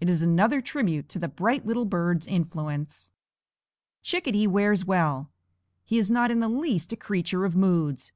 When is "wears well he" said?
4.48-5.96